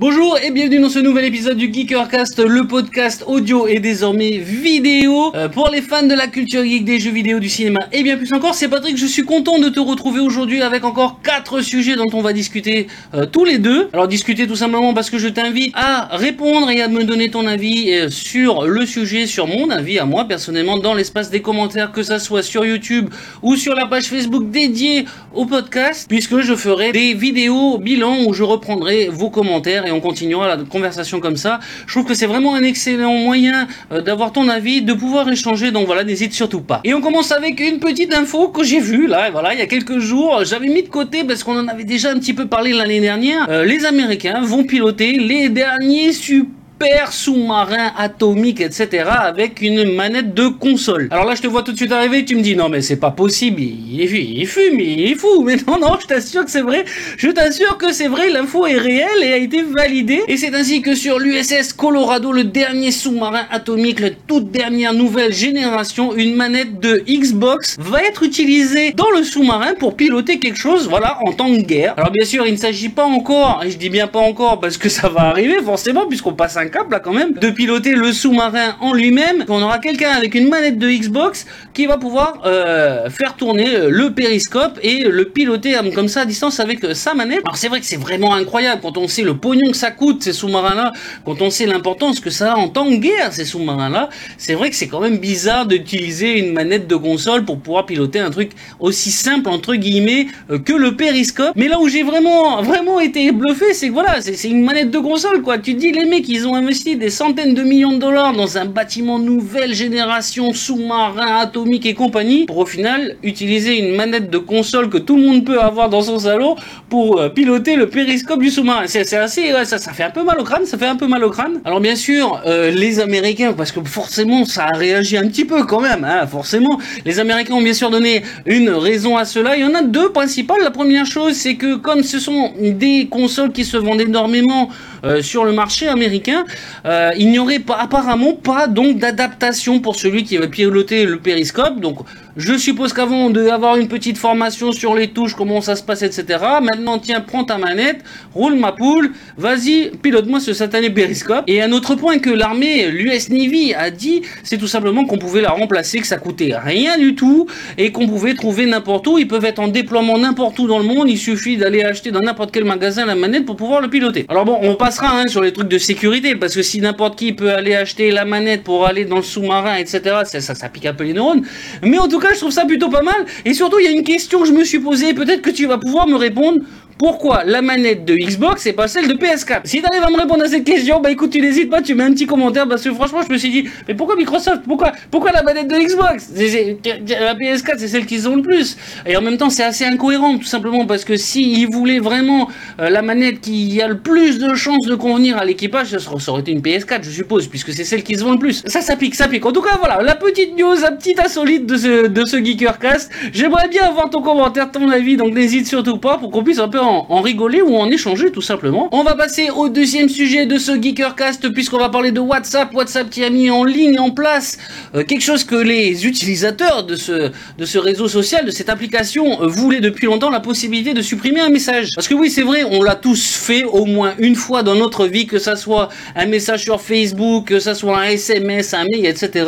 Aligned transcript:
Bonjour 0.00 0.38
et 0.42 0.50
bienvenue 0.50 0.80
dans 0.80 0.88
ce 0.88 0.98
nouvel 0.98 1.26
épisode 1.26 1.58
du 1.58 1.70
Geekercast, 1.70 2.38
le 2.38 2.66
podcast 2.66 3.22
audio 3.26 3.66
et 3.66 3.80
désormais 3.80 4.38
vidéo 4.38 5.30
euh, 5.34 5.46
pour 5.50 5.68
les 5.68 5.82
fans 5.82 6.06
de 6.06 6.14
la 6.14 6.26
culture 6.26 6.64
geek, 6.64 6.86
des 6.86 6.98
jeux 6.98 7.10
vidéo, 7.10 7.38
du 7.38 7.50
cinéma 7.50 7.80
et 7.92 8.02
bien 8.02 8.16
plus 8.16 8.32
encore. 8.32 8.54
C'est 8.54 8.68
Patrick, 8.68 8.96
je 8.96 9.04
suis 9.04 9.24
content 9.24 9.58
de 9.58 9.68
te 9.68 9.78
retrouver 9.78 10.20
aujourd'hui 10.20 10.62
avec 10.62 10.86
encore 10.86 11.20
quatre 11.22 11.60
sujets 11.60 11.96
dont 11.96 12.08
on 12.14 12.22
va 12.22 12.32
discuter 12.32 12.86
euh, 13.12 13.26
tous 13.26 13.44
les 13.44 13.58
deux. 13.58 13.90
Alors 13.92 14.08
discuter 14.08 14.46
tout 14.46 14.56
simplement 14.56 14.94
parce 14.94 15.10
que 15.10 15.18
je 15.18 15.28
t'invite 15.28 15.74
à 15.76 16.16
répondre 16.16 16.70
et 16.70 16.80
à 16.80 16.88
me 16.88 17.04
donner 17.04 17.30
ton 17.30 17.46
avis 17.46 17.92
euh, 17.92 18.08
sur 18.08 18.66
le 18.66 18.86
sujet, 18.86 19.26
sur 19.26 19.48
mon 19.48 19.68
avis 19.68 19.98
à 19.98 20.06
moi 20.06 20.24
personnellement 20.24 20.78
dans 20.78 20.94
l'espace 20.94 21.28
des 21.28 21.42
commentaires, 21.42 21.92
que 21.92 22.02
ça 22.02 22.18
soit 22.18 22.42
sur 22.42 22.64
YouTube 22.64 23.10
ou 23.42 23.54
sur 23.54 23.74
la 23.74 23.84
page 23.84 24.04
Facebook 24.04 24.50
dédiée 24.50 25.04
au 25.34 25.44
podcast, 25.44 26.06
puisque 26.08 26.40
je 26.40 26.54
ferai 26.54 26.90
des 26.92 27.12
vidéos 27.12 27.76
bilan 27.76 28.24
où 28.26 28.32
je 28.32 28.44
reprendrai 28.44 29.10
vos 29.12 29.28
commentaires 29.28 29.89
on 29.92 30.00
continuera 30.00 30.48
la 30.48 30.56
conversation 30.64 31.20
comme 31.20 31.36
ça. 31.36 31.60
Je 31.86 31.92
trouve 31.92 32.04
que 32.04 32.14
c'est 32.14 32.26
vraiment 32.26 32.54
un 32.54 32.62
excellent 32.62 33.14
moyen 33.14 33.68
euh, 33.92 34.00
d'avoir 34.00 34.32
ton 34.32 34.48
avis, 34.48 34.82
de 34.82 34.92
pouvoir 34.92 35.28
échanger. 35.28 35.70
Donc 35.70 35.86
voilà, 35.86 36.04
n'hésite 36.04 36.32
surtout 36.32 36.60
pas. 36.60 36.80
Et 36.84 36.94
on 36.94 37.00
commence 37.00 37.32
avec 37.32 37.60
une 37.60 37.78
petite 37.78 38.14
info 38.14 38.48
que 38.48 38.62
j'ai 38.64 38.80
vue 38.80 39.06
là, 39.06 39.30
voilà, 39.30 39.54
il 39.54 39.58
y 39.58 39.62
a 39.62 39.66
quelques 39.66 39.98
jours. 39.98 40.44
J'avais 40.44 40.68
mis 40.68 40.82
de 40.82 40.88
côté 40.88 41.24
parce 41.24 41.42
qu'on 41.44 41.58
en 41.58 41.68
avait 41.68 41.84
déjà 41.84 42.10
un 42.10 42.18
petit 42.18 42.34
peu 42.34 42.46
parlé 42.46 42.72
l'année 42.72 43.00
dernière. 43.00 43.46
Euh, 43.48 43.64
les 43.64 43.84
Américains 43.84 44.40
vont 44.42 44.64
piloter 44.64 45.12
les 45.12 45.48
derniers 45.48 46.12
super 46.12 46.59
super 46.80 47.12
sous-marin 47.12 47.92
atomique, 47.98 48.62
etc. 48.62 49.04
avec 49.06 49.60
une 49.60 49.94
manette 49.94 50.32
de 50.32 50.48
console. 50.48 51.08
Alors 51.10 51.26
là, 51.26 51.34
je 51.34 51.42
te 51.42 51.46
vois 51.46 51.62
tout 51.62 51.72
de 51.72 51.76
suite 51.76 51.92
arriver, 51.92 52.24
tu 52.24 52.36
me 52.36 52.40
dis 52.40 52.56
non 52.56 52.70
mais 52.70 52.80
c'est 52.80 52.96
pas 52.96 53.10
possible, 53.10 53.60
il, 53.60 54.46
fume, 54.46 54.80
il 54.80 55.12
est 55.12 55.14
fou. 55.14 55.42
Mais 55.44 55.56
non, 55.66 55.78
non, 55.78 55.98
je 56.00 56.06
t'assure 56.06 56.44
que 56.44 56.50
c'est 56.50 56.62
vrai. 56.62 56.84
Je 57.16 57.28
t'assure 57.28 57.76
que 57.76 57.92
c'est 57.92 58.08
vrai, 58.08 58.30
l'info 58.30 58.66
est 58.66 58.78
réelle 58.78 59.22
et 59.22 59.32
a 59.32 59.36
été 59.36 59.62
validée. 59.62 60.22
Et 60.28 60.36
c'est 60.36 60.54
ainsi 60.54 60.80
que 60.80 60.94
sur 60.94 61.18
l'USS 61.18 61.72
Colorado, 61.74 62.32
le 62.32 62.44
dernier 62.44 62.92
sous-marin 62.92 63.46
atomique, 63.50 64.00
la 64.00 64.10
toute 64.10 64.50
dernière 64.50 64.94
nouvelle 64.94 65.32
génération, 65.32 66.14
une 66.14 66.34
manette 66.34 66.80
de 66.80 67.02
Xbox 67.06 67.76
va 67.78 68.02
être 68.04 68.22
utilisée 68.22 68.92
dans 68.92 69.10
le 69.10 69.22
sous-marin 69.22 69.74
pour 69.74 69.96
piloter 69.96 70.38
quelque 70.38 70.58
chose, 70.58 70.88
voilà, 70.88 71.18
en 71.26 71.32
temps 71.32 71.50
de 71.50 71.60
guerre. 71.60 71.94
Alors 71.98 72.10
bien 72.10 72.24
sûr, 72.24 72.46
il 72.46 72.52
ne 72.52 72.58
s'agit 72.58 72.88
pas 72.88 73.04
encore, 73.04 73.62
et 73.64 73.70
je 73.70 73.76
dis 73.76 73.90
bien 73.90 74.06
pas 74.06 74.20
encore 74.20 74.60
parce 74.60 74.78
que 74.78 74.88
ça 74.88 75.08
va 75.08 75.22
arriver 75.22 75.58
forcément 75.62 76.06
puisqu'on 76.06 76.32
passe 76.32 76.56
un 76.56 76.69
cap 76.70 76.90
là 76.90 77.00
quand 77.00 77.12
même 77.12 77.34
de 77.34 77.50
piloter 77.50 77.94
le 77.94 78.12
sous-marin 78.12 78.76
en 78.80 78.94
lui-même. 78.94 79.44
On 79.48 79.62
aura 79.62 79.78
quelqu'un 79.78 80.10
avec 80.10 80.34
une 80.34 80.48
manette 80.48 80.78
de 80.78 80.88
Xbox 80.90 81.46
qui 81.74 81.86
va 81.86 81.98
pouvoir 81.98 82.42
euh, 82.46 83.10
faire 83.10 83.36
tourner 83.36 83.88
le 83.88 84.12
périscope 84.12 84.78
et 84.82 85.04
le 85.04 85.24
piloter 85.24 85.76
euh, 85.76 85.90
comme 85.94 86.08
ça 86.08 86.22
à 86.22 86.24
distance 86.24 86.60
avec 86.60 86.82
euh, 86.84 86.94
sa 86.94 87.14
manette. 87.14 87.40
Alors 87.44 87.56
c'est 87.56 87.68
vrai 87.68 87.80
que 87.80 87.86
c'est 87.86 87.96
vraiment 87.96 88.34
incroyable 88.34 88.80
quand 88.82 88.96
on 88.96 89.08
sait 89.08 89.22
le 89.22 89.36
pognon 89.36 89.70
que 89.70 89.76
ça 89.76 89.90
coûte 89.90 90.22
ces 90.22 90.32
sous-marins-là, 90.32 90.92
quand 91.24 91.42
on 91.42 91.50
sait 91.50 91.66
l'importance 91.66 92.20
que 92.20 92.30
ça 92.30 92.54
a 92.54 92.56
en 92.56 92.68
temps 92.68 92.88
de 92.88 92.96
guerre 92.96 93.32
ces 93.32 93.44
sous-marins-là. 93.44 94.08
C'est 94.38 94.54
vrai 94.54 94.70
que 94.70 94.76
c'est 94.76 94.88
quand 94.88 95.00
même 95.00 95.18
bizarre 95.18 95.66
d'utiliser 95.66 96.38
une 96.38 96.52
manette 96.52 96.86
de 96.86 96.96
console 96.96 97.44
pour 97.44 97.58
pouvoir 97.60 97.86
piloter 97.86 98.20
un 98.20 98.30
truc 98.30 98.52
aussi 98.78 99.10
simple 99.10 99.48
entre 99.48 99.74
guillemets 99.74 100.26
que 100.64 100.72
le 100.72 100.96
périscope. 100.96 101.52
Mais 101.56 101.68
là 101.68 101.80
où 101.80 101.88
j'ai 101.88 102.02
vraiment 102.02 102.62
vraiment 102.62 103.00
été 103.00 103.32
bluffé, 103.32 103.74
c'est 103.74 103.88
que 103.88 103.92
voilà, 103.92 104.20
c'est 104.20 104.48
une 104.48 104.64
manette 104.64 104.90
de 104.90 104.98
console 104.98 105.42
quoi. 105.42 105.58
Tu 105.58 105.74
te 105.74 105.80
dis 105.80 105.92
les 105.92 106.04
mecs 106.04 106.28
ils 106.28 106.46
ont 106.46 106.56
investi 106.60 106.96
des 106.96 107.10
centaines 107.10 107.54
de 107.54 107.62
millions 107.62 107.92
de 107.92 107.98
dollars 107.98 108.34
dans 108.34 108.58
un 108.58 108.66
bâtiment 108.66 109.18
nouvelle 109.18 109.74
génération, 109.74 110.52
sous-marin, 110.52 111.38
atomique 111.38 111.86
et 111.86 111.94
compagnie, 111.94 112.44
pour 112.44 112.58
au 112.58 112.66
final 112.66 113.16
utiliser 113.22 113.78
une 113.78 113.96
manette 113.96 114.28
de 114.30 114.38
console 114.38 114.90
que 114.90 114.98
tout 114.98 115.16
le 115.16 115.22
monde 115.22 115.44
peut 115.44 115.60
avoir 115.60 115.88
dans 115.88 116.02
son 116.02 116.18
salon 116.18 116.56
pour 116.90 117.18
euh, 117.18 117.28
piloter 117.30 117.76
le 117.76 117.88
périscope 117.88 118.40
du 118.40 118.50
sous-marin. 118.50 118.84
C'est 118.86 119.14
assez, 119.14 119.52
ça, 119.64 119.78
ça 119.78 119.92
fait 119.92 120.04
un 120.04 120.10
peu 120.10 120.22
mal 120.22 120.38
au 120.38 120.44
crâne, 120.44 120.66
ça 120.66 120.76
fait 120.76 120.86
un 120.86 120.96
peu 120.96 121.06
mal 121.06 121.24
au 121.24 121.30
crâne. 121.30 121.60
Alors 121.64 121.80
bien 121.80 121.96
sûr, 121.96 122.42
euh, 122.46 122.70
les 122.70 123.00
Américains, 123.00 123.54
parce 123.54 123.72
que 123.72 123.82
forcément 123.82 124.44
ça 124.44 124.66
a 124.66 124.76
réagi 124.76 125.16
un 125.16 125.26
petit 125.28 125.46
peu 125.46 125.64
quand 125.64 125.80
même, 125.80 126.04
hein, 126.04 126.26
forcément, 126.26 126.78
les 127.06 127.18
Américains 127.20 127.54
ont 127.54 127.62
bien 127.62 127.72
sûr 127.72 127.90
donné 127.90 128.22
une 128.44 128.70
raison 128.70 129.16
à 129.16 129.24
cela. 129.24 129.56
Il 129.56 129.62
y 129.62 129.64
en 129.64 129.74
a 129.74 129.82
deux 129.82 130.10
principales. 130.10 130.60
La 130.62 130.70
première 130.70 131.06
chose, 131.06 131.34
c'est 131.34 131.54
que 131.54 131.76
comme 131.76 132.02
ce 132.02 132.18
sont 132.18 132.52
des 132.60 133.08
consoles 133.10 133.52
qui 133.52 133.64
se 133.64 133.78
vendent 133.78 134.00
énormément 134.00 134.68
euh, 135.04 135.22
sur 135.22 135.44
le 135.44 135.52
marché 135.52 135.88
américain, 135.88 136.44
euh, 136.86 137.12
il 137.16 137.30
n'y 137.30 137.38
aurait 137.38 137.58
pas, 137.58 137.76
apparemment 137.76 138.34
pas 138.34 138.66
donc 138.66 138.98
d'adaptation 138.98 139.80
pour 139.80 139.96
celui 139.96 140.24
qui 140.24 140.36
va 140.36 140.46
piloter 140.46 141.04
le 141.04 141.18
périscope. 141.18 141.80
Donc 141.80 141.98
je 142.36 142.56
suppose 142.56 142.92
qu'avant 142.92 143.26
on 143.26 143.30
devait 143.30 143.50
avoir 143.50 143.76
une 143.76 143.88
petite 143.88 144.18
formation 144.18 144.72
sur 144.72 144.94
les 144.94 145.08
touches, 145.08 145.34
comment 145.34 145.60
ça 145.60 145.76
se 145.76 145.82
passe, 145.82 146.02
etc. 146.02 146.38
Maintenant 146.62 146.98
tiens, 146.98 147.20
prends 147.20 147.44
ta 147.44 147.58
manette, 147.58 148.02
roule 148.34 148.54
ma 148.54 148.72
poule, 148.72 149.12
vas-y, 149.36 149.90
pilote-moi 150.02 150.40
ce 150.40 150.52
satané 150.52 150.90
périscope. 150.90 151.44
Et 151.46 151.62
un 151.62 151.72
autre 151.72 151.94
point 151.94 152.18
que 152.18 152.30
l'armée, 152.30 152.88
l'US 152.90 153.30
Navy 153.30 153.74
a 153.74 153.90
dit, 153.90 154.22
c'est 154.42 154.58
tout 154.58 154.66
simplement 154.66 155.04
qu'on 155.04 155.18
pouvait 155.18 155.40
la 155.40 155.50
remplacer, 155.50 155.98
que 155.98 156.06
ça 156.06 156.18
coûtait 156.18 156.52
rien 156.56 156.98
du 156.98 157.14
tout 157.14 157.46
et 157.78 157.92
qu'on 157.92 158.06
pouvait 158.06 158.34
trouver 158.34 158.66
n'importe 158.66 159.06
où. 159.06 159.18
Ils 159.18 159.28
peuvent 159.28 159.44
être 159.44 159.58
en 159.58 159.68
déploiement 159.68 160.18
n'importe 160.18 160.58
où 160.58 160.66
dans 160.66 160.78
le 160.78 160.84
monde. 160.84 161.10
Il 161.10 161.18
suffit 161.18 161.56
d'aller 161.56 161.82
acheter 161.82 162.10
dans 162.10 162.20
n'importe 162.20 162.52
quel 162.52 162.64
magasin 162.64 163.06
la 163.06 163.14
manette 163.14 163.44
pour 163.44 163.56
pouvoir 163.56 163.80
le 163.80 163.88
piloter. 163.88 164.26
Alors 164.28 164.44
bon, 164.44 164.58
on 164.62 164.74
passera 164.76 165.20
hein, 165.20 165.26
sur 165.26 165.42
les 165.42 165.52
trucs 165.52 165.68
de 165.68 165.78
sécurité 165.78 166.36
parce 166.36 166.54
que 166.54 166.62
si 166.62 166.80
n'importe 166.80 167.18
qui 167.18 167.32
peut 167.32 167.52
aller 167.52 167.74
acheter 167.74 168.10
la 168.10 168.24
manette 168.24 168.62
pour 168.62 168.86
aller 168.86 169.04
dans 169.04 169.16
le 169.16 169.22
sous-marin, 169.22 169.76
etc., 169.76 170.00
ça, 170.24 170.40
ça, 170.40 170.54
ça, 170.54 170.68
pique 170.68 170.86
un 170.86 170.94
peu 170.94 171.04
les 171.04 171.12
neurones. 171.12 171.42
Mais 171.82 171.98
en 171.98 172.08
tout 172.08 172.19
cas, 172.20 172.32
je 172.34 172.38
trouve 172.38 172.52
ça 172.52 172.64
plutôt 172.64 172.88
pas 172.88 173.02
mal. 173.02 173.26
Et 173.44 173.54
surtout, 173.54 173.78
il 173.78 173.84
y 173.84 173.88
a 173.88 173.90
une 173.90 174.04
question 174.04 174.40
que 174.40 174.46
je 174.46 174.52
me 174.52 174.64
suis 174.64 174.78
posée, 174.78 175.14
peut-être 175.14 175.42
que 175.42 175.50
tu 175.50 175.66
vas 175.66 175.78
pouvoir 175.78 176.06
me 176.06 176.16
répondre 176.16 176.60
pourquoi 177.00 177.44
la 177.46 177.62
manette 177.62 178.04
de 178.04 178.14
Xbox 178.14 178.66
et 178.66 178.74
pas 178.74 178.86
celle 178.86 179.08
de 179.08 179.14
PS4 179.14 179.62
Si 179.64 179.80
t'arrives 179.80 180.02
à 180.02 180.10
me 180.10 180.18
répondre 180.18 180.44
à 180.44 180.48
cette 180.48 180.64
question, 180.64 181.00
bah 181.00 181.10
écoute, 181.10 181.30
tu 181.30 181.40
n'hésites 181.40 181.70
pas, 181.70 181.80
tu 181.80 181.94
mets 181.94 182.04
un 182.04 182.12
petit 182.12 182.26
commentaire 182.26 182.68
parce 182.68 182.82
que 182.82 182.92
franchement, 182.92 183.20
je 183.26 183.32
me 183.32 183.38
suis 183.38 183.48
dit, 183.48 183.70
mais 183.88 183.94
pourquoi 183.94 184.16
Microsoft? 184.16 184.64
Pourquoi 184.66 184.92
pourquoi 185.10 185.32
la 185.32 185.42
manette 185.42 185.68
de 185.68 185.76
Xbox? 185.76 186.30
La 186.36 187.34
PS4, 187.34 187.78
c'est 187.78 187.88
celle 187.88 188.04
qu'ils 188.04 188.28
ont 188.28 188.36
le 188.36 188.42
plus. 188.42 188.76
Et 189.06 189.16
en 189.16 189.22
même 189.22 189.38
temps, 189.38 189.48
c'est 189.48 189.62
assez 189.62 189.86
incohérent, 189.86 190.36
tout 190.36 190.44
simplement 190.44 190.84
parce 190.84 191.06
que 191.06 191.16
s'ils 191.16 191.70
voulaient 191.72 192.00
vraiment 192.00 192.48
euh, 192.78 192.90
la 192.90 193.00
manette 193.00 193.40
qui 193.40 193.80
a 193.80 193.88
le 193.88 193.96
plus 193.96 194.38
de 194.38 194.54
chances 194.54 194.86
de 194.86 194.94
convenir 194.94 195.38
à 195.38 195.46
l'équipage, 195.46 195.96
ça 195.96 196.30
aurait 196.30 196.42
été 196.42 196.52
une 196.52 196.60
PS4, 196.60 197.02
je 197.04 197.10
suppose, 197.10 197.46
puisque 197.46 197.72
c'est 197.72 197.84
celle 197.84 198.02
qui 198.02 198.16
se 198.16 198.24
vend 198.24 198.32
le 198.32 198.38
plus. 198.38 198.62
Ça, 198.66 198.82
ça 198.82 198.96
pique, 198.96 199.14
ça 199.14 199.26
pique. 199.26 199.46
En 199.46 199.52
tout 199.52 199.62
cas, 199.62 199.78
voilà, 199.78 200.02
la 200.02 200.16
petite 200.16 200.54
news, 200.54 200.74
la 200.82 200.92
petite 200.92 201.18
insolite 201.18 201.64
de 201.64 201.78
ce, 201.78 202.06
de 202.08 202.24
ce 202.26 202.36
Geekercast. 202.36 203.10
J'aimerais 203.32 203.68
bien 203.68 203.84
avoir 203.84 204.10
ton 204.10 204.20
commentaire, 204.20 204.70
ton 204.70 204.90
avis, 204.90 205.16
donc 205.16 205.32
n'hésite 205.32 205.66
surtout 205.66 205.96
pas 205.96 206.18
pour 206.18 206.30
qu'on 206.30 206.44
puisse 206.44 206.58
un 206.58 206.68
peu 206.68 206.78
en 206.78 206.89
en, 206.90 207.20
rigoler 207.20 207.62
ou 207.62 207.76
en 207.76 207.90
échanger 207.90 208.30
tout 208.32 208.42
simplement. 208.42 208.88
On 208.92 209.02
va 209.02 209.14
passer 209.14 209.50
au 209.50 209.68
deuxième 209.68 210.08
sujet 210.08 210.46
de 210.46 210.58
ce 210.58 210.80
Geekercast 210.80 211.48
puisqu'on 211.50 211.78
va 211.78 211.88
parler 211.88 212.12
de 212.12 212.20
WhatsApp. 212.20 212.74
WhatsApp 212.74 213.10
qui 213.10 213.24
a 213.24 213.30
mis 213.30 213.50
en 213.50 213.64
ligne, 213.64 213.98
en 213.98 214.10
place 214.10 214.58
euh, 214.94 215.04
quelque 215.04 215.22
chose 215.22 215.44
que 215.44 215.54
les 215.54 216.06
utilisateurs 216.06 216.84
de 216.84 216.96
ce, 216.96 217.30
de 217.58 217.64
ce 217.64 217.78
réseau 217.78 218.08
social, 218.08 218.44
de 218.44 218.50
cette 218.50 218.68
application, 218.68 219.42
euh, 219.42 219.46
voulaient 219.46 219.80
depuis 219.80 220.06
longtemps, 220.06 220.30
la 220.30 220.40
possibilité 220.40 220.94
de 220.94 221.02
supprimer 221.02 221.40
un 221.40 221.50
message. 221.50 221.90
Parce 221.94 222.08
que 222.08 222.14
oui, 222.14 222.30
c'est 222.30 222.42
vrai, 222.42 222.64
on 222.64 222.82
l'a 222.82 222.94
tous 222.94 223.34
fait 223.36 223.64
au 223.64 223.84
moins 223.84 224.14
une 224.18 224.34
fois 224.34 224.62
dans 224.62 224.74
notre 224.74 225.06
vie, 225.06 225.26
que 225.26 225.38
ça 225.38 225.56
soit 225.56 225.88
un 226.16 226.26
message 226.26 226.62
sur 226.62 226.80
Facebook, 226.80 227.46
que 227.46 227.60
ça 227.60 227.74
soit 227.74 227.98
un 227.98 228.04
SMS, 228.04 228.74
un 228.74 228.84
mail, 228.84 229.06
etc. 229.06 229.46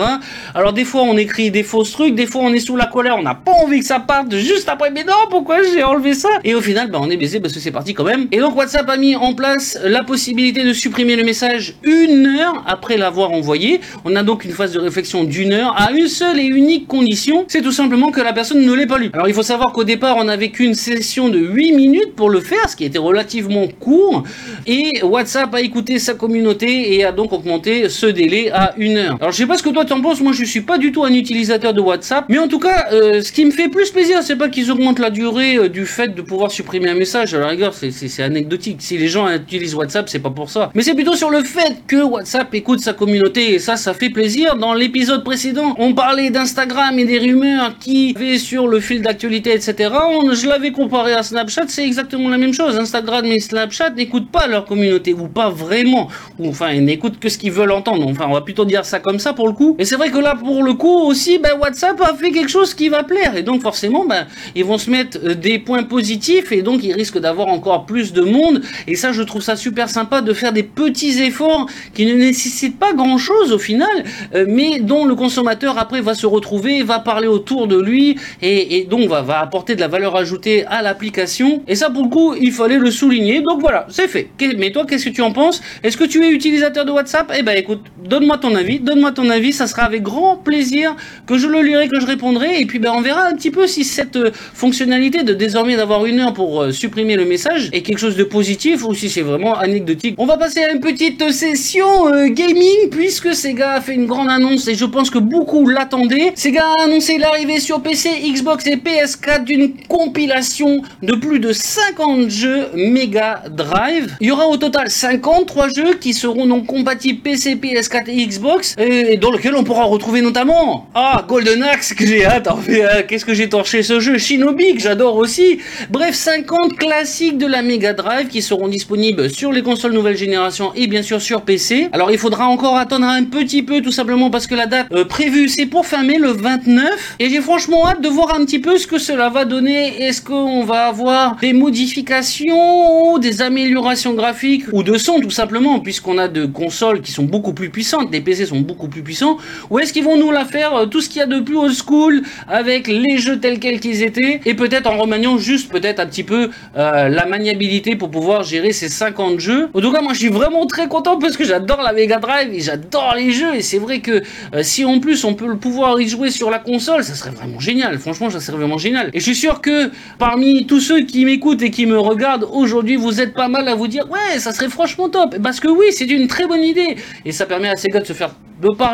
Alors 0.55 0.73
des 0.73 0.85
fois 0.85 1.03
on 1.03 1.17
écrit 1.17 1.51
des 1.51 1.63
fausses 1.63 1.93
trucs, 1.93 2.15
des 2.15 2.27
fois 2.27 2.43
on 2.45 2.53
est 2.53 2.61
sous 2.61 2.77
la 2.77 2.87
colère, 2.87 3.17
on 3.19 3.23
n'a 3.23 3.35
pas 3.35 3.53
envie 3.53 3.81
que 3.81 3.87
ça 3.87 4.01
parte 4.01 4.35
juste 4.37 4.69
après, 4.69 4.91
mais 4.91 5.05
non, 5.05 5.13
pourquoi 5.31 5.63
j'ai 5.63 5.83
enlevé 5.83 6.15
ça? 6.15 6.29
Et 6.45 6.55
au 6.55 6.61
final, 6.61 6.91
ben, 6.91 7.01
on 7.03 7.11
est 7.11 7.17
parce 7.41 7.55
que 7.55 7.61
c'est 7.61 7.71
parti 7.71 7.95
quand 7.95 8.05
même. 8.05 8.27
Et 8.33 8.39
donc 8.39 8.57
WhatsApp 8.57 8.89
a 8.89 8.97
mis 8.97 9.15
en 9.15 9.33
place 9.35 9.79
la 9.85 10.03
possibilité 10.03 10.65
de 10.65 10.73
supprimer 10.73 11.15
le 11.15 11.23
message 11.23 11.77
une 11.85 12.27
heure 12.27 12.65
après 12.67 12.97
l'avoir 12.97 13.31
envoyé. 13.31 13.81
On 14.05 14.17
a 14.17 14.25
donc 14.25 14.45
une 14.45 14.51
phase 14.51 14.73
de 14.73 14.81
réflexion 14.81 15.23
d'une 15.23 15.53
heure 15.53 15.75
à 15.77 15.93
une 15.93 16.09
seule 16.09 16.41
et 16.41 16.45
unique 16.45 16.89
condition, 16.89 17.45
c'est 17.47 17.63
tout 17.63 17.73
simplement 17.73 18.11
que 18.11 18.21
la 18.21 18.33
personne 18.33 18.65
ne 18.65 18.73
l'ait 18.73 18.87
pas 18.87 18.99
lu. 18.99 19.11
Alors 19.13 19.29
il 19.29 19.35
faut 19.35 19.45
savoir 19.45 19.73
qu'au 19.73 19.85
départ 19.85 20.17
on 20.17 20.25
n'avait 20.25 20.49
qu'une 20.51 20.75
session 20.75 21.29
de 21.29 21.39
8 21.39 21.73
minutes 21.73 22.15
pour 22.17 22.29
le 22.29 22.41
faire, 22.41 22.69
ce 22.69 22.75
qui 22.75 22.85
était 22.85 22.99
relativement 22.99 23.69
court, 23.69 24.25
et 24.67 25.03
WhatsApp 25.05 25.55
a 25.55 25.61
écouté 25.61 26.01
sa 26.01 26.15
communauté 26.15 26.95
et 26.97 27.05
a 27.05 27.13
donc 27.13 27.33
augmenté 27.33 27.89
ce 27.89 28.07
délai 28.07 28.51
à 28.51 28.75
une 28.79 28.97
heure. 28.97 29.17
Alors 29.21 29.31
je 29.31 29.37
sais 29.37 29.47
pas 29.47 29.57
ce 29.57 29.63
que 29.63 29.71
toi 29.71 29.85
tu 29.85 29.93
en 29.93 30.01
penses, 30.01 30.21
moi 30.21 30.33
je 30.33 30.45
suis 30.45 30.63
pas 30.63 30.79
du 30.79 30.91
tout 30.91 31.05
un 31.05 31.15
utilisateur 31.15 31.73
de 31.73 31.81
WhatsApp, 31.81 32.25
mais 32.29 32.39
en 32.39 32.49
tout 32.49 32.59
cas 32.59 32.87
euh, 32.93 33.23
ce 33.23 33.31
qui 33.31 33.45
me 33.45 33.53
fait 33.53 33.69
plus 33.69 33.91
plaisir 33.91 34.23
c'est 34.23 34.37
pas 34.37 34.49
qu'ils 34.49 34.73
augmentent 34.73 34.99
la 34.99 35.11
durée 35.11 35.57
euh, 35.57 35.69
du 35.69 35.87
fait 35.87 36.15
de 36.15 36.23
pouvoir 36.23 36.51
supprimer 36.51 36.91
un 36.91 36.95
message 36.95 37.12
la 37.15 37.49
rigueur, 37.49 37.75
c'est 37.75 38.23
anecdotique. 38.23 38.79
Si 38.81 38.99
les 38.99 39.09
gens 39.09 39.29
utilisent 39.33 39.75
WhatsApp, 39.75 40.09
c'est 40.09 40.19
pas 40.19 40.31
pour 40.31 40.51
ça. 40.51 40.71
Mais 40.75 40.83
c'est 40.83 40.95
plutôt 40.95 41.15
sur 41.15 41.31
le 41.31 41.43
fait 41.43 41.83
que 41.87 42.03
WhatsApp 42.03 42.55
écoute 42.55 42.81
sa 42.81 42.93
communauté 42.93 43.55
et 43.55 43.59
ça, 43.59 43.77
ça 43.77 43.95
fait 43.95 44.11
plaisir. 44.11 44.57
Dans 44.57 44.75
l'épisode 44.75 45.25
précédent, 45.25 45.75
on 45.79 45.95
parlait 45.95 46.31
d'Instagram 46.31 46.99
et 46.99 47.05
des 47.05 47.19
rumeurs 47.19 47.79
qui 47.79 48.15
avaient 48.17 48.39
sur 48.39 48.69
le 48.69 48.81
fil 48.81 49.03
d'actualité, 49.03 49.53
etc. 49.55 49.91
je 50.33 50.49
l'avais 50.49 50.73
comparé 50.73 51.13
à 51.13 51.23
Snapchat, 51.23 51.65
c'est 51.69 51.85
exactement 51.85 52.29
la 52.29 52.39
même 52.39 52.53
chose. 52.53 52.77
Instagram 52.77 53.25
et 53.27 53.41
Snapchat 53.41 53.91
n'écoutent 53.91 54.31
pas 54.31 54.47
leur 54.47 54.65
communauté 54.65 55.13
ou 55.13 55.29
pas 55.29 55.51
vraiment. 55.51 56.09
Ou 56.39 56.49
enfin, 56.49 56.71
ils 56.71 56.85
n'écoutent 56.85 57.19
que 57.19 57.29
ce 57.29 57.39
qu'ils 57.39 57.53
veulent 57.53 57.73
entendre. 57.73 58.07
Enfin, 58.09 58.27
on 58.29 58.33
va 58.33 58.41
plutôt 58.41 58.65
dire 58.65 58.85
ça 58.85 58.99
comme 58.99 59.19
ça 59.19 59.33
pour 59.33 59.47
le 59.47 59.55
coup. 59.55 59.77
Et 59.79 59.85
c'est 59.85 59.97
vrai 59.97 60.11
que 60.11 60.19
là, 60.19 60.35
pour 60.35 60.63
le 60.63 60.75
coup 60.75 60.99
aussi, 61.07 61.39
ben, 61.39 61.59
WhatsApp 61.59 62.01
a 62.01 62.15
fait 62.15 62.31
quelque 62.31 62.51
chose 62.51 62.75
qui 62.75 62.89
va 62.89 63.03
plaire. 63.03 63.37
Et 63.37 63.43
donc, 63.43 63.63
forcément, 63.63 64.05
ben, 64.05 64.27
ils 64.55 64.65
vont 64.65 64.79
se 64.79 64.91
mettre 64.91 65.19
euh, 65.25 65.35
des 65.35 65.59
points 65.59 65.83
positifs 65.83 66.53
et 66.53 66.63
donc 66.63 66.83
ils 66.83 66.93
risque 67.03 67.19
d'avoir 67.19 67.49
encore 67.49 67.85
plus 67.85 68.13
de 68.13 68.23
monde. 68.23 68.63
Et 68.87 68.95
ça, 68.95 69.11
je 69.11 69.23
trouve 69.23 69.43
ça 69.43 69.57
super 69.57 69.89
sympa 69.89 70.21
de 70.29 70.33
faire 70.33 70.53
des 70.53 70.63
petits 70.63 71.21
efforts 71.21 71.67
qui 71.95 72.07
ne 72.07 72.15
nécessitent 72.15 72.79
pas 72.79 72.93
grand 72.93 73.19
chose 73.19 73.53
au 73.53 73.59
final, 73.59 73.97
euh, 74.37 74.45
mais 74.49 74.79
dont 74.79 75.05
le 75.05 75.17
consommateur 75.17 75.79
après 75.79 76.01
va 76.01 76.15
se 76.15 76.27
retrouver, 76.27 76.85
va 76.85 77.01
parler 77.01 77.27
autour 77.27 77.67
de 77.67 77.79
lui 77.89 78.05
et, 78.41 78.87
donc 78.89 79.09
va, 79.09 79.21
va 79.23 79.41
apporter 79.41 79.75
de 79.75 79.81
la 79.81 79.89
valeur 79.89 80.15
ajoutée 80.15 80.65
à 80.67 80.81
l'application. 80.83 81.63
Et 81.67 81.75
ça, 81.75 81.91
pour 81.91 82.05
le 82.05 82.09
coup, 82.09 82.29
il 82.41 82.53
fallait 82.53 82.79
le 82.79 82.93
souligner. 82.93 83.41
Donc 83.41 83.61
voilà, 83.61 83.81
c'est 83.91 84.09
fait. 84.15 84.29
Mais 84.59 84.71
toi, 84.71 84.85
qu'est-ce 84.87 85.07
que 85.07 85.15
tu 85.19 85.23
en 85.23 85.33
penses? 85.33 85.61
Est-ce 85.83 85.97
que 85.97 86.05
tu 86.05 86.25
es 86.25 86.31
utilisateur 86.31 86.85
de 86.85 86.93
WhatsApp? 86.93 87.33
Eh 87.37 87.43
ben 87.43 87.57
écoute, 87.57 87.83
donne-moi 88.13 88.39
ton 88.39 88.55
avis, 88.55 88.79
donne-moi 88.79 89.11
ton 89.11 89.29
avis, 89.29 89.53
ça 89.53 89.67
sera 89.67 89.83
avec 89.83 90.03
grand 90.03 90.37
plaisir 90.37 90.95
que 91.27 91.37
je 91.37 91.49
le 91.49 91.63
lirai, 91.63 91.89
que 91.89 91.99
je 91.99 92.07
répondrai, 92.07 92.61
et 92.61 92.67
puis 92.67 92.79
ben 92.79 92.93
on 92.95 93.01
verra 93.01 93.25
un 93.27 93.35
petit 93.35 93.51
peu 93.51 93.67
si 93.67 93.85
cette 93.85 94.17
euh, 94.17 94.31
fonctionnalité 94.55 95.23
de 95.23 95.35
désormais 95.35 95.77
d'avoir 95.77 96.07
une 96.07 96.21
heure 96.21 96.33
pour 96.33 96.63
euh, 96.63 96.71
supprimer 96.93 97.17
le 97.17 97.25
message 97.25 97.71
est 97.73 97.81
quelque 97.81 97.97
chose 97.97 98.17
de 98.17 98.25
positif 98.25 98.85
ou 98.85 98.95
si 98.95 99.09
c'est 99.09 99.23
vraiment 99.23 99.57
anecdotique. 99.57 100.15
On 100.19 100.27
va 100.27 100.37
passer 100.37 100.63
à 100.63 100.73
une 100.73 100.81
petite 100.81 101.33
session 101.33 102.07
euh, 102.13 102.27
gaming 102.27 102.91
puisque 102.91 103.35
Sega 103.35 103.77
a 103.77 103.81
fait 103.81 103.95
une 103.95 104.05
grande 104.05 104.29
annonce 104.29 104.69
et 104.69 104.75
je 104.75 104.85
pense 104.85 105.09
que 105.09 105.17
beaucoup 105.19 105.67
l'attendaient. 105.67 106.33
Sega 106.35 106.67
a 106.79 106.85
annoncé 106.85 107.17
l'arrivée 107.17 107.61
sur 107.61 107.81
PC, 107.81 108.11
Xbox 108.31 108.67
et 108.67 108.77
PS4 108.77 109.45
d'une 109.45 109.73
compilation 109.89 110.83
de 111.03 111.15
plus 111.15 111.41
de 111.41 111.55
50 111.55 112.29
jeux 112.29 112.67
Mega 112.75 113.45
Drive. 113.51 114.15
Il 114.21 114.27
y 114.27 114.31
aura 114.31 114.47
au 114.49 114.59
total 114.59 114.91
53 114.91 115.69
jeux 115.69 115.95
qui 115.95 116.13
seront 116.13 116.47
donc 116.47 116.67
compatibles 116.67 117.23
PC, 117.23 117.55
PS4 117.55 118.11
et 118.11 118.27
Xbox 118.27 118.75
et 118.77 119.17
dans 119.17 119.31
lequel 119.31 119.55
on 119.55 119.65
pourra 119.65 119.85
retrouver 119.85 120.21
notamment 120.21 120.89
ah 120.95 121.25
Golden 121.27 121.63
Axe 121.63 121.95
que 121.95 122.05
j'ai 122.05 122.27
hâte. 122.27 122.49
Euh, 122.69 123.03
qu'est-ce 123.09 123.25
que 123.25 123.33
j'ai 123.33 123.49
torché 123.49 123.83
ce 123.83 123.99
jeu 123.99 124.19
Shinobi 124.19 124.75
que 124.75 124.81
j'adore 124.83 125.17
aussi. 125.17 125.59
Bref, 125.89 126.15
50 126.15 126.82
classiques 126.83 127.39
de 127.39 127.47
la 127.47 127.63
Mega 127.63 127.93
Drive 127.93 128.27
qui 128.27 128.43
seront 128.43 128.67
disponibles 128.67 129.31
sur 129.31 129.53
les 129.53 129.63
consoles 129.63 129.93
nouvelle 129.93 130.17
génération 130.17 130.73
et 130.75 130.89
bien 130.89 131.03
sûr 131.03 131.23
sur 131.23 131.43
PC. 131.43 131.89
Alors 131.93 132.11
il 132.11 132.19
faudra 132.19 132.49
encore 132.49 132.77
attendre 132.77 133.07
un 133.07 133.23
petit 133.23 133.63
peu 133.63 133.81
tout 133.83 133.93
simplement 133.93 134.31
parce 134.31 134.49
que 134.49 134.57
la 134.57 134.67
date 134.67 134.89
euh, 134.91 135.05
prévue 135.05 135.49
c'est 135.49 135.67
pour 135.67 135.87
fin 135.87 136.03
mai 136.03 136.19
le 136.19 136.31
29 136.31 137.17
et 137.21 137.31
j'ai 137.31 137.41
franchement 137.41 137.87
hâte 137.87 138.03
de 138.03 138.09
voir 138.09 138.35
un 138.35 138.45
petit 138.45 138.59
peu 138.59 138.79
ce 138.79 138.89
que 138.89 138.99
cela 138.99 139.29
va 139.29 139.45
donner. 139.45 140.03
Est-ce 140.03 140.23
qu'on 140.23 140.65
va 140.65 140.87
avoir 140.87 141.37
des 141.37 141.53
modifications 141.53 143.17
des 143.19 143.43
améliorations 143.43 144.15
graphiques 144.15 144.65
ou 144.73 144.83
de 144.83 144.99
son 144.99 145.21
tout 145.21 145.31
simplement 145.31 145.79
puisqu'on 145.79 146.19
a 146.19 146.27
de 146.27 146.47
consoles 146.47 147.01
qui 147.01 147.13
sont 147.13 147.23
beaucoup 147.23 147.53
plus 147.53 147.71
puissantes, 147.71 148.09
les 148.11 148.21
PC 148.21 148.47
sont 148.47 148.59
beaucoup 148.59 148.89
plus 148.89 149.03
puissants 149.03 149.37
ou 149.71 149.79
est-ce 149.79 149.93
qu'ils 149.93 150.05
vont 150.05 150.17
nous 150.17 150.33
la 150.33 150.45
faire 150.45 150.75
euh, 150.75 150.87
tout 150.87 151.01
ce 151.01 151.09
qu'il 151.09 151.21
y 151.21 151.23
a 151.23 151.27
de 151.27 151.39
plus 151.39 151.57
old 151.57 151.75
school 151.75 152.23
avec 152.49 152.89
les 152.89 153.19
jeux 153.19 153.39
tels 153.39 153.61
quels 153.61 153.79
qu'ils 153.79 154.03
étaient 154.03 154.41
et 154.45 154.55
peut-être 154.55 154.91
en 154.91 154.99
remaniant 154.99 155.39
juste 155.39 155.71
peut-être 155.71 156.01
un 156.01 156.07
petit 156.07 156.25
peu 156.25 156.51
euh, 156.77 157.09
la 157.09 157.27
maniabilité 157.27 157.97
pour 157.97 158.11
pouvoir 158.11 158.43
gérer 158.43 158.73
ces 158.73 158.89
50 158.89 159.39
jeux. 159.41 159.69
En 159.75 159.81
tout 159.81 159.93
cas, 159.93 160.01
moi 160.01 160.15
je 160.15 160.21
suis 160.21 160.29
vraiment 160.29 160.67
très 160.67 160.89
content 160.89 161.19
parce 161.19 161.37
que 161.37 161.45
j'adore 161.45 161.83
la 161.83 161.93
Mega 161.93 162.19
Drive 162.19 162.53
et 162.53 162.61
j'adore 162.61 163.15
les 163.17 163.33
jeux 163.33 163.55
et 163.55 163.63
c'est 163.63 163.79
vrai 163.79 164.01
que 164.01 164.23
euh, 164.55 164.63
si 164.63 164.85
en 164.85 164.99
plus 164.99 165.25
on 165.25 165.35
peut 165.35 165.47
le 165.47 165.57
pouvoir 165.57 166.01
y 166.01 166.09
jouer 166.09 166.31
sur 166.31 166.51
la 166.51 166.59
console, 166.59 167.05
ça 167.05 167.15
serait 167.15 167.31
vraiment 167.31 167.61
génial. 167.61 167.99
Franchement, 167.99 168.31
ça 168.31 168.41
serait 168.41 168.57
vraiment 168.57 168.79
génial. 168.79 169.11
Et 169.13 169.21
je 169.21 169.25
suis 169.25 169.35
sûr 169.35 169.61
que 169.61 169.91
parmi 170.19 170.67
tous 170.67 170.81
ceux 170.81 171.03
qui 171.03 171.25
m'écoutent 171.25 171.63
et 171.63 171.71
qui 171.71 171.87
me 171.87 171.99
regardent 171.99 172.49
aujourd'hui, 172.51 172.97
vous 172.97 173.21
êtes 173.21 173.35
pas 173.35 173.49
mal 173.49 173.69
à 173.69 173.75
vous 173.75 173.89
dire 173.89 174.09
ouais, 174.11 174.39
ça 174.39 174.53
serait 174.53 174.69
franchement 174.69 175.09
top. 175.09 175.37
Parce 175.43 175.61
que 175.61 175.69
oui, 175.69 175.87
c'est 175.91 176.07
une 176.07 176.27
très 176.27 176.47
bonne 176.47 176.65
idée 176.65 176.97
et 177.25 177.33
ça 177.33 177.47
permet 177.47 177.69
à 177.69 177.77
Sega 177.77 178.01
de 178.01 178.07
se 178.07 178.13
faire 178.13 178.35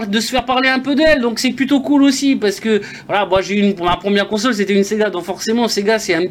de, 0.09 0.21
se 0.21 0.31
faire 0.31 0.45
parler 0.45 0.69
un 0.69 0.79
peu 0.79 0.95
d'elle, 0.95 1.21
donc 1.21 1.39
c'est 1.39 1.51
plutôt 1.51 1.81
cool 1.81 2.03
aussi 2.03 2.37
parce 2.37 2.59
que 2.59 2.81
voilà, 3.07 3.27
moi 3.27 3.43
j'ai 3.43 3.55
une 3.57 3.75
ma 3.85 3.97
première 3.97 4.27
console, 4.27 4.55
c'était 4.55 4.75
une 4.75 4.85
Sega, 4.85 5.11
donc 5.11 5.25
forcément 5.25 5.69
Sega 5.69 5.99
c'est 5.99 6.15
un 6.15 6.23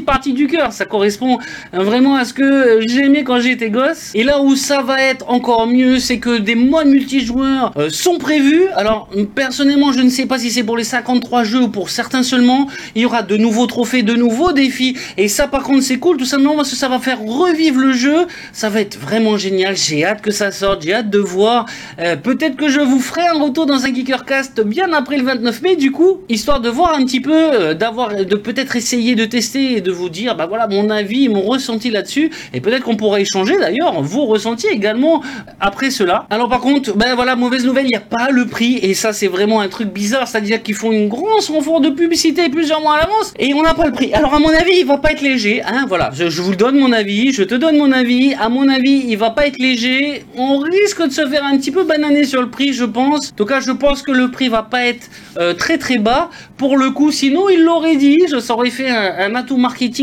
partie 0.00 0.32
du 0.32 0.46
cœur. 0.46 0.72
Ça 0.72 0.84
correspond 0.84 1.38
vraiment 1.72 2.16
à 2.16 2.24
ce 2.24 2.32
que 2.32 2.80
j'aimais 2.86 3.24
quand 3.24 3.40
j'étais 3.40 3.70
gosse. 3.70 4.12
Et 4.14 4.24
là 4.24 4.40
où 4.40 4.56
ça 4.56 4.82
va 4.82 5.02
être 5.02 5.28
encore 5.28 5.66
mieux, 5.66 5.98
c'est 5.98 6.18
que 6.18 6.38
des 6.38 6.54
modes 6.54 6.88
multijoueurs 6.88 7.72
euh, 7.76 7.90
sont 7.90 8.18
prévus. 8.18 8.64
Alors, 8.74 9.08
personnellement, 9.34 9.92
je 9.92 10.00
ne 10.00 10.10
sais 10.10 10.26
pas 10.26 10.38
si 10.38 10.50
c'est 10.50 10.64
pour 10.64 10.76
les 10.76 10.84
53 10.84 11.44
jeux 11.44 11.62
ou 11.62 11.68
pour 11.68 11.90
certains 11.90 12.22
seulement. 12.22 12.68
Il 12.94 13.02
y 13.02 13.06
aura 13.06 13.22
de 13.22 13.36
nouveaux 13.36 13.66
trophées, 13.66 14.02
de 14.02 14.14
nouveaux 14.14 14.52
défis. 14.52 14.96
Et 15.16 15.28
ça, 15.28 15.46
par 15.46 15.62
contre, 15.62 15.82
c'est 15.82 15.98
cool, 15.98 16.16
tout 16.16 16.24
simplement 16.24 16.56
parce 16.56 16.70
que 16.70 16.76
ça 16.76 16.88
va 16.88 16.98
faire 16.98 17.20
revivre 17.20 17.80
le 17.80 17.92
jeu. 17.92 18.26
Ça 18.52 18.68
va 18.68 18.80
être 18.80 18.98
vraiment 18.98 19.36
génial. 19.36 19.76
J'ai 19.76 20.04
hâte 20.04 20.22
que 20.22 20.30
ça 20.30 20.52
sorte. 20.52 20.82
J'ai 20.82 20.94
hâte 20.94 21.10
de 21.10 21.18
voir. 21.18 21.66
Euh, 21.98 22.16
peut-être 22.16 22.56
que 22.56 22.68
je 22.68 22.80
vous 22.80 23.00
ferai 23.00 23.26
un 23.26 23.40
retour 23.40 23.66
dans 23.66 23.84
un 23.84 23.94
Geekercast 23.94 24.60
bien 24.62 24.92
après 24.92 25.16
le 25.16 25.24
29 25.24 25.62
mai, 25.62 25.76
du 25.76 25.92
coup, 25.92 26.20
histoire 26.28 26.60
de 26.60 26.68
voir 26.68 26.94
un 26.94 27.04
petit 27.04 27.20
peu, 27.20 27.32
euh, 27.32 27.74
d'avoir, 27.74 28.14
de 28.14 28.36
peut-être 28.36 28.76
essayer 28.76 29.14
de 29.14 29.24
tester 29.24 29.80
de 29.84 29.92
vous 29.92 30.08
dire, 30.08 30.34
bah 30.34 30.46
voilà, 30.46 30.66
mon 30.66 30.90
avis, 30.90 31.28
mon 31.28 31.42
ressenti 31.42 31.90
là-dessus. 31.90 32.30
Et 32.52 32.60
peut-être 32.60 32.82
qu'on 32.82 32.96
pourrait 32.96 33.22
échanger 33.22 33.56
d'ailleurs 33.58 34.02
vos 34.02 34.26
ressentis 34.26 34.66
également 34.66 35.22
après 35.60 35.90
cela. 35.90 36.26
Alors 36.30 36.48
par 36.48 36.60
contre, 36.60 36.96
ben 36.96 37.14
voilà, 37.14 37.36
mauvaise 37.36 37.64
nouvelle, 37.64 37.86
il 37.86 37.90
n'y 37.90 37.96
a 37.96 38.00
pas 38.00 38.30
le 38.30 38.46
prix. 38.46 38.78
Et 38.82 38.94
ça, 38.94 39.12
c'est 39.12 39.28
vraiment 39.28 39.60
un 39.60 39.68
truc 39.68 39.88
bizarre. 39.92 40.26
C'est-à-dire 40.26 40.62
qu'ils 40.62 40.74
font 40.74 40.90
une 40.90 41.08
grosse 41.08 41.50
renfort 41.50 41.80
de 41.80 41.90
publicité 41.90 42.48
plusieurs 42.48 42.80
mois 42.80 42.94
à 42.96 43.00
l'avance 43.00 43.32
et 43.38 43.54
on 43.54 43.62
n'a 43.62 43.74
pas 43.74 43.86
le 43.86 43.92
prix. 43.92 44.12
Alors 44.12 44.34
à 44.34 44.38
mon 44.38 44.48
avis, 44.48 44.78
il 44.78 44.86
va 44.86 44.98
pas 44.98 45.12
être 45.12 45.20
léger. 45.20 45.62
Hein, 45.62 45.84
voilà, 45.88 46.10
je, 46.12 46.28
je, 46.28 46.42
vous 46.42 46.56
donne 46.56 46.78
mon 46.78 46.92
avis, 46.92 47.32
je 47.32 47.42
te 47.42 47.54
donne 47.54 47.76
mon 47.76 47.92
avis. 47.92 48.34
À 48.40 48.48
mon 48.48 48.68
avis, 48.68 49.04
il 49.08 49.16
va 49.16 49.30
pas 49.30 49.46
être 49.46 49.58
léger. 49.58 50.24
On 50.36 50.58
risque 50.58 51.02
de 51.06 51.12
se 51.12 51.26
faire 51.26 51.44
un 51.44 51.56
petit 51.58 51.70
peu 51.70 51.84
bananer 51.84 52.24
sur 52.24 52.40
le 52.40 52.50
prix, 52.50 52.72
je 52.72 52.84
pense. 52.84 53.30
En 53.32 53.36
tout 53.36 53.44
cas, 53.44 53.60
je 53.60 53.72
pense 53.72 54.02
que 54.02 54.12
le 54.12 54.30
prix 54.30 54.48
va 54.48 54.62
pas 54.62 54.86
être 54.86 55.08
euh, 55.38 55.54
très 55.54 55.78
très 55.78 55.98
bas. 55.98 56.30
Pour 56.56 56.76
le 56.76 56.90
coup, 56.90 57.10
sinon, 57.10 57.48
il 57.48 57.62
l'aurait 57.62 57.96
dit. 57.96 58.22
Je 58.30 58.38
saurais 58.38 58.70
fait 58.70 58.88
un, 58.88 59.14
un 59.18 59.34
atout 59.34 59.56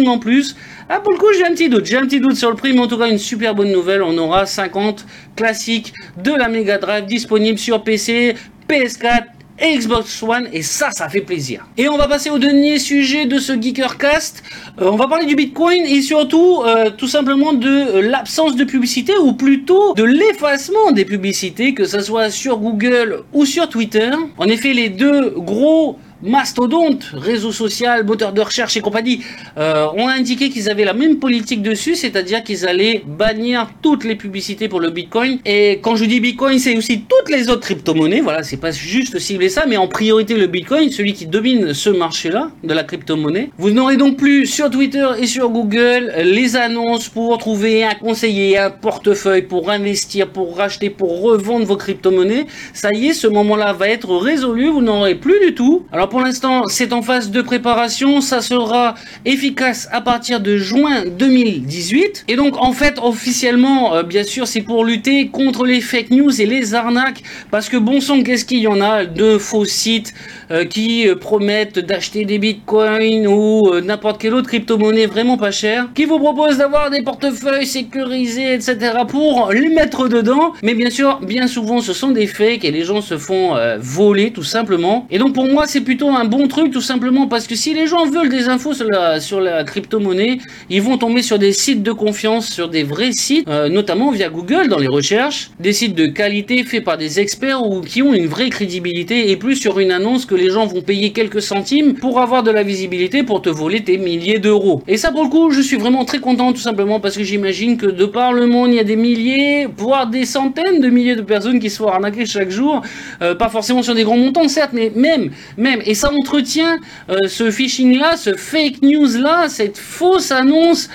en 0.08 0.20
plus. 0.20 0.56
Ah, 0.90 1.00
pour 1.00 1.14
le 1.14 1.18
coup, 1.18 1.28
j'ai 1.38 1.46
un 1.46 1.52
petit 1.52 1.70
doute. 1.70 1.86
J'ai 1.86 1.98
un 1.98 2.06
petit 2.06 2.20
doute 2.20 2.36
sur 2.36 2.50
le 2.50 2.56
prix, 2.56 2.74
mais 2.74 2.80
en 2.80 2.88
tout 2.88 2.98
cas, 2.98 3.08
une 3.08 3.18
super 3.18 3.56
bonne 3.56 3.72
nouvelle. 3.72 4.04
On 4.04 4.18
aura 4.18 4.46
50 4.46 5.06
classiques 5.36 5.94
de 6.24 6.32
la 6.32 6.50
Mega 6.50 6.78
Drive 6.78 7.06
disponibles 7.06 7.60
sur 7.60 7.84
PC, 7.84 8.36
PS4 8.70 9.24
et 9.62 9.78
Xbox 9.78 10.24
One 10.24 10.48
et 10.52 10.64
ça, 10.64 10.90
ça 10.92 11.08
fait 11.08 11.22
plaisir. 11.22 11.66
Et 11.78 11.88
on 11.88 11.98
va 11.98 12.08
passer 12.08 12.30
au 12.30 12.40
dernier 12.40 12.80
sujet 12.80 13.26
de 13.26 13.38
ce 13.38 13.54
Geekercast. 13.54 14.44
Euh, 14.82 14.90
on 14.92 14.96
va 14.96 15.08
parler 15.08 15.26
du 15.26 15.36
Bitcoin 15.36 15.86
et 15.86 16.02
surtout, 16.02 16.64
euh, 16.66 16.90
tout 16.90 17.08
simplement 17.08 17.54
de 17.54 17.68
euh, 17.68 18.02
l'absence 18.02 18.56
de 18.56 18.64
publicité 18.64 19.14
ou 19.18 19.34
plutôt 19.34 19.94
de 19.94 20.04
l'effacement 20.04 20.92
des 20.92 21.06
publicités, 21.06 21.74
que 21.74 21.86
ce 21.86 22.02
soit 22.02 22.32
sur 22.32 22.58
Google 22.58 23.24
ou 23.34 23.46
sur 23.46 23.70
Twitter. 23.70 24.10
En 24.38 24.48
effet, 24.48 24.74
les 24.74 24.90
deux 24.90 25.30
gros 25.38 26.00
mastodonte, 26.24 27.12
réseau 27.14 27.52
social, 27.52 28.06
moteur 28.06 28.34
de 28.34 28.42
recherche 28.42 28.78
et 28.78 28.82
compagnie, 28.82 29.22
euh, 29.58 29.88
ont 29.96 30.08
indiqué 30.08 30.50
qu'ils 30.50 30.70
avaient 30.70 30.86
la 30.86 30.94
même 30.94 31.18
politique 31.18 31.62
dessus, 31.62 31.96
c'est-à-dire 31.96 32.44
qu'ils 32.44 32.68
allaient 32.68 33.04
bannir 33.06 33.70
toutes 33.82 34.04
les 34.04 34.16
publicités 34.16 34.68
pour 34.68 34.80
le 34.80 34.90
Bitcoin. 34.90 35.40
Et 35.46 35.80
quand 35.82 35.96
je 35.96 36.06
dis 36.06 36.20
Bitcoin, 36.20 36.60
c'est 36.60 36.76
aussi 36.78 37.02
toutes 37.02 37.30
les 37.30 37.50
autres 37.50 37.62
crypto-monnaies. 37.62 38.22
Voilà, 38.22 38.44
c'est 38.44 38.58
pas 38.58 38.72
juste 38.72 39.20
cibler 39.20 39.50
ça, 39.50 39.66
mais 39.68 39.78
en 39.78 39.88
priorité 39.88 40.36
le 40.36 40.48
Bitcoin, 40.48 40.90
celui 40.92 41.14
qui 41.14 41.26
domine 41.26 41.74
ce 41.74 41.90
marché-là 41.90 42.52
de 42.64 42.74
la 42.74 42.84
crypto-monnaie. 42.84 43.50
Vous 43.58 43.72
n'aurez 43.72 43.98
donc 43.98 44.18
plus 44.18 44.46
sur 44.46 44.70
Twitter 44.70 45.08
et 45.20 45.28
sur 45.28 45.50
Google 45.50 46.14
les 46.24 46.56
annonces 46.56 47.10
pour 47.10 47.38
trouver 47.38 47.84
un 47.84 47.96
conseiller, 47.96 48.58
un 48.58 48.70
portefeuille 48.70 49.44
pour 49.44 49.70
investir, 49.70 50.28
pour 50.28 50.56
racheter, 50.56 50.90
pour 50.90 51.22
revendre 51.22 51.66
vos 51.66 51.78
crypto-monnaies. 51.78 52.46
Ça 52.74 52.90
y 52.94 53.08
est, 53.08 53.14
ce 53.14 53.28
moment-là 53.28 53.74
va 53.74 53.90
être 53.90 54.16
résolu. 54.16 54.70
Vous 54.70 54.82
n'aurez 54.82 55.16
plus 55.16 55.40
du 55.46 55.54
tout. 55.54 55.86
Alors 55.92 56.10
pour 56.12 56.20
l'instant, 56.20 56.68
c'est 56.68 56.92
en 56.92 57.02
phase 57.02 57.32
de 57.32 57.42
préparation. 57.42 58.20
Ça 58.20 58.42
sera 58.42 58.96
efficace 59.24 59.88
à 59.94 60.02
partir 60.02 60.42
de 60.42 60.58
juin 60.58 61.06
2018. 61.06 62.26
Et 62.28 62.36
donc, 62.36 62.58
en 62.58 62.74
fait, 62.74 63.00
officiellement, 63.02 63.96
euh, 63.96 64.04
bien 64.04 64.24
sûr, 64.24 64.46
c'est 64.46 64.62
pour 64.62 64.84
lutter 64.84 65.30
contre 65.30 65.66
les 65.66 65.80
fake 65.80 66.12
news 66.12 66.42
et 66.42 66.46
les 66.46 66.74
arnaques. 66.74 67.24
Parce 67.50 67.70
que 67.70 67.78
bon 67.78 68.02
sang, 68.02 68.24
qu'est-ce 68.24 68.44
qu'il 68.44 68.60
y 68.60 68.68
en 68.68 68.82
a 68.82 69.06
de 69.06 69.38
faux 69.38 69.64
sites 69.64 70.14
euh, 70.52 70.66
qui 70.66 71.08
euh, 71.08 71.16
promettent 71.16 71.80
d'acheter 71.80 72.26
des 72.26 72.40
bitcoins 72.40 73.26
ou 73.26 73.72
n'importe 73.82 74.20
quelle 74.20 74.34
autre 74.34 74.50
crypto-monnaie 74.50 75.06
vraiment 75.06 75.38
pas 75.38 75.52
chère, 75.52 75.88
qui 75.96 76.04
vous 76.04 76.20
proposent 76.20 76.58
d'avoir 76.58 76.90
des 76.90 77.04
portefeuilles 77.04 77.66
sécurisés, 77.66 78.54
etc. 78.54 78.76
pour 79.08 79.50
les 79.54 79.70
mettre 79.70 80.10
dedans. 80.10 80.52
Mais 80.62 80.74
bien 80.74 80.90
sûr, 80.90 81.22
bien 81.22 81.48
souvent, 81.48 81.80
ce 81.80 81.94
sont 81.94 82.12
des 82.12 82.28
fakes 82.28 82.66
et 82.66 82.72
les 82.72 82.84
gens 82.84 83.00
se 83.00 83.18
font 83.18 83.56
voler 83.80 84.32
tout 84.32 84.44
simplement. 84.44 85.08
Et 85.10 85.18
donc, 85.18 85.34
pour 85.34 85.46
moi, 85.48 85.68
c'est 85.68 85.80
plutôt 85.80 86.01
un 86.10 86.26
bon 86.26 86.48
truc 86.48 86.72
tout 86.72 86.82
simplement 86.82 87.28
parce 87.28 87.48
que 87.48 87.56
si 87.56 87.74
les 87.74 87.88
gens 87.88 88.06
veulent 88.06 88.30
des 88.30 88.50
infos 88.50 88.74
sur 88.74 88.88
la, 88.90 89.20
sur 89.20 89.40
la 89.40 89.64
crypto-monnaie, 89.64 90.40
ils 90.70 90.82
vont 90.82 90.98
tomber 90.98 91.22
sur 91.22 91.38
des 91.38 91.54
sites 91.54 91.84
de 91.84 91.92
confiance, 91.92 92.48
sur 92.48 92.70
des 92.70 92.84
vrais 92.84 93.12
sites, 93.12 93.48
euh, 93.48 93.70
notamment 93.70 94.12
via 94.12 94.30
Google 94.30 94.68
dans 94.68 94.80
les 94.80 94.88
recherches, 94.88 95.52
des 95.60 95.74
sites 95.74 95.96
de 95.96 96.08
qualité 96.08 96.64
faits 96.64 96.84
par 96.84 96.98
des 96.98 97.20
experts 97.20 97.66
ou 97.66 97.82
qui 97.82 98.02
ont 98.02 98.14
une 98.14 98.28
vraie 98.28 98.50
crédibilité 98.50 99.32
et 99.32 99.38
plus 99.38 99.56
sur 99.56 99.80
une 99.80 99.92
annonce 99.92 100.26
que 100.26 100.36
les 100.36 100.50
gens 100.50 100.66
vont 100.66 100.82
payer 100.82 101.12
quelques 101.12 101.42
centimes 101.42 101.94
pour 101.94 102.20
avoir 102.20 102.44
de 102.44 102.52
la 102.52 102.64
visibilité 102.64 103.24
pour 103.24 103.42
te 103.42 103.50
voler 103.50 103.84
tes 103.84 103.98
milliers 103.98 104.40
d'euros. 104.40 104.82
Et 104.88 104.98
ça 104.98 105.12
pour 105.12 105.24
le 105.24 105.30
coup, 105.30 105.52
je 105.52 105.62
suis 105.62 105.78
vraiment 105.78 106.06
très 106.06 106.20
content 106.20 106.52
tout 106.54 106.60
simplement 106.60 107.00
parce 107.00 107.18
que 107.18 107.24
j'imagine 107.24 107.78
que 107.78 107.88
de 107.88 108.06
par 108.06 108.34
le 108.34 108.48
monde, 108.48 108.72
il 108.72 108.76
y 108.76 108.80
a 108.80 108.84
des 108.84 108.96
milliers, 108.96 109.68
voire 109.78 110.08
des 110.08 110.26
centaines 110.26 110.80
de 110.80 110.90
milliers 110.90 111.16
de 111.16 111.22
personnes 111.22 111.60
qui 111.60 111.70
se 111.70 111.78
font 111.78 111.88
arnaquer 111.88 112.26
chaque 112.26 112.50
jour, 112.50 112.82
euh, 113.22 113.36
pas 113.36 113.50
forcément 113.50 113.84
sur 113.84 113.96
des 113.96 114.04
grands 114.04 114.18
montants 114.18 114.48
certes, 114.48 114.72
mais 114.74 114.92
même, 114.96 115.32
même 115.58 115.82
ça 115.96 116.12
entretient 116.12 116.78
euh, 117.10 117.18
ce 117.28 117.50
phishing-là, 117.52 118.18
ce 118.18 118.36
fake 118.36 118.82
news-là, 118.82 119.50
cette 119.50 119.78
fausse 119.78 120.32
annonce 120.32 120.90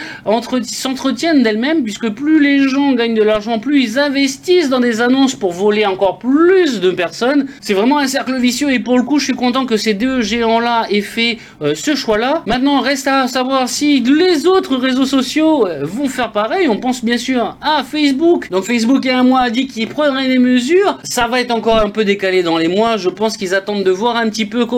s'entretiennent 0.64 1.42
d'elles-mêmes 1.42 1.82
puisque 1.82 2.08
plus 2.10 2.40
les 2.40 2.68
gens 2.68 2.92
gagnent 2.92 3.14
de 3.14 3.22
l'argent, 3.22 3.58
plus 3.58 3.82
ils 3.82 3.98
investissent 3.98 4.68
dans 4.68 4.80
des 4.80 5.00
annonces 5.00 5.34
pour 5.34 5.52
voler 5.52 5.86
encore 5.86 6.18
plus 6.18 6.80
de 6.80 6.90
personnes. 6.90 7.46
C'est 7.60 7.74
vraiment 7.74 7.98
un 7.98 8.06
cercle 8.06 8.38
vicieux 8.38 8.72
et 8.72 8.78
pour 8.78 8.96
le 8.96 9.04
coup, 9.04 9.18
je 9.18 9.24
suis 9.24 9.34
content 9.34 9.66
que 9.66 9.76
ces 9.76 9.94
deux 9.94 10.20
géants-là 10.20 10.86
aient 10.90 11.00
fait 11.00 11.38
euh, 11.62 11.74
ce 11.74 11.94
choix-là. 11.94 12.42
Maintenant, 12.46 12.80
reste 12.80 13.06
à 13.06 13.28
savoir 13.28 13.68
si 13.68 14.00
les 14.00 14.46
autres 14.46 14.76
réseaux 14.76 15.04
sociaux 15.04 15.66
euh, 15.66 15.80
vont 15.84 16.08
faire 16.08 16.32
pareil. 16.32 16.68
On 16.68 16.78
pense 16.78 17.04
bien 17.04 17.18
sûr 17.18 17.56
à 17.60 17.84
Facebook. 17.84 18.50
Donc 18.50 18.64
Facebook, 18.64 19.00
il 19.04 19.08
y 19.08 19.10
a 19.10 19.18
un 19.18 19.24
mois, 19.24 19.40
a 19.40 19.50
dit 19.50 19.66
qu'il 19.66 19.88
prendrait 19.88 20.28
des 20.28 20.38
mesures. 20.38 20.98
Ça 21.04 21.26
va 21.28 21.40
être 21.40 21.50
encore 21.50 21.78
un 21.78 21.90
peu 21.90 22.04
décalé 22.04 22.42
dans 22.42 22.58
les 22.58 22.68
mois. 22.68 22.96
Je 22.96 23.08
pense 23.08 23.36
qu'ils 23.36 23.54
attendent 23.54 23.84
de 23.84 23.90
voir 23.90 24.16
un 24.16 24.28
petit 24.28 24.46
peu 24.46 24.66
comment 24.66 24.75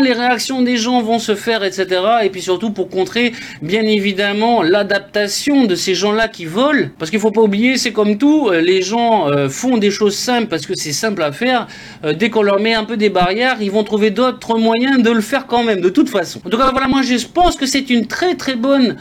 les 0.00 0.12
réactions 0.12 0.62
des 0.62 0.76
gens 0.76 1.02
vont 1.02 1.18
se 1.18 1.34
faire, 1.34 1.64
etc. 1.64 1.86
Et 2.22 2.30
puis 2.30 2.42
surtout 2.42 2.70
pour 2.70 2.88
contrer, 2.88 3.32
bien 3.60 3.82
évidemment, 3.82 4.62
l'adaptation 4.62 5.64
de 5.64 5.74
ces 5.74 5.94
gens-là 5.94 6.28
qui 6.28 6.44
volent. 6.44 6.88
Parce 6.98 7.10
qu'il 7.10 7.20
faut 7.20 7.30
pas 7.30 7.40
oublier, 7.40 7.76
c'est 7.76 7.92
comme 7.92 8.18
tout, 8.18 8.48
euh, 8.48 8.60
les 8.60 8.82
gens 8.82 9.28
euh, 9.28 9.48
font 9.48 9.78
des 9.78 9.90
choses 9.90 10.16
simples 10.16 10.46
parce 10.46 10.66
que 10.66 10.74
c'est 10.76 10.92
simple 10.92 11.22
à 11.22 11.32
faire. 11.32 11.66
Euh, 12.04 12.12
dès 12.12 12.30
qu'on 12.30 12.42
leur 12.42 12.60
met 12.60 12.74
un 12.74 12.84
peu 12.84 12.96
des 12.96 13.10
barrières, 13.10 13.56
ils 13.60 13.70
vont 13.70 13.84
trouver 13.84 14.10
d'autres 14.10 14.58
moyens 14.58 15.02
de 15.02 15.10
le 15.10 15.20
faire 15.20 15.46
quand 15.46 15.64
même, 15.64 15.80
de 15.80 15.88
toute 15.88 16.08
façon. 16.08 16.40
En 16.44 16.50
tout 16.50 16.58
cas, 16.58 16.70
voilà, 16.70 16.88
moi 16.88 17.02
je 17.02 17.26
pense 17.26 17.56
que 17.56 17.66
c'est 17.66 17.90
une 17.90 18.06
très 18.06 18.34
très 18.34 18.56
bonne 18.56 18.96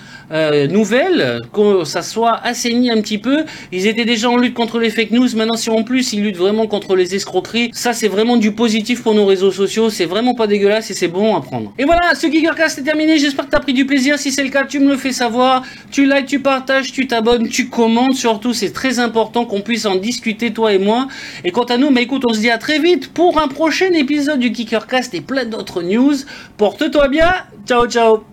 nouvelle, 0.69 1.39
que 1.53 1.83
ça 1.83 2.01
soit 2.01 2.39
assaini 2.43 2.89
un 2.89 3.01
petit 3.01 3.17
peu. 3.17 3.43
Ils 3.73 3.85
étaient 3.85 4.05
déjà 4.05 4.29
en 4.29 4.37
lutte 4.37 4.53
contre 4.53 4.79
les 4.79 4.89
fake 4.89 5.11
news, 5.11 5.27
maintenant 5.35 5.57
si 5.57 5.69
en 5.69 5.83
plus 5.83 6.13
ils 6.13 6.23
luttent 6.23 6.37
vraiment 6.37 6.67
contre 6.67 6.95
les 6.95 7.15
escroqueries, 7.15 7.71
ça 7.73 7.91
c'est 7.91 8.07
vraiment 8.07 8.37
du 8.37 8.53
positif 8.53 9.03
pour 9.03 9.13
nos 9.13 9.25
réseaux 9.25 9.51
sociaux, 9.51 9.89
c'est 9.89 10.05
vraiment 10.05 10.30
pas 10.33 10.47
dégueulasse 10.47 10.89
et 10.91 10.93
c'est 10.93 11.07
bon 11.07 11.35
à 11.35 11.41
prendre. 11.41 11.73
Et 11.77 11.85
voilà, 11.85 12.15
ce 12.15 12.27
Geekercast 12.27 12.79
est 12.79 12.83
terminé, 12.83 13.17
j'espère 13.17 13.45
que 13.45 13.51
tu 13.51 13.57
as 13.57 13.59
pris 13.59 13.73
du 13.73 13.85
plaisir, 13.85 14.17
si 14.17 14.31
c'est 14.31 14.43
le 14.43 14.49
cas, 14.49 14.65
tu 14.65 14.79
me 14.79 14.89
le 14.89 14.97
fais 14.97 15.11
savoir, 15.11 15.63
tu 15.91 16.05
likes, 16.05 16.27
tu 16.27 16.39
partages, 16.39 16.91
tu 16.91 17.07
t'abonnes, 17.07 17.47
tu 17.47 17.69
commentes 17.69 18.15
surtout, 18.15 18.53
c'est 18.53 18.71
très 18.71 18.99
important 18.99 19.45
qu'on 19.45 19.61
puisse 19.61 19.85
en 19.85 19.95
discuter 19.95 20.53
toi 20.53 20.73
et 20.73 20.79
moi. 20.79 21.07
Et 21.43 21.51
quant 21.51 21.63
à 21.63 21.77
nous, 21.77 21.91
bah 21.91 22.01
écoute, 22.01 22.23
on 22.27 22.33
se 22.33 22.39
dit 22.39 22.49
à 22.49 22.57
très 22.57 22.79
vite 22.79 23.13
pour 23.13 23.41
un 23.41 23.47
prochain 23.47 23.91
épisode 23.93 24.39
du 24.39 24.53
Geekercast 24.53 25.13
et 25.13 25.21
plein 25.21 25.45
d'autres 25.45 25.81
news. 25.81 26.15
Porte-toi 26.57 27.07
bien, 27.07 27.31
ciao 27.65 27.87
ciao 27.87 28.30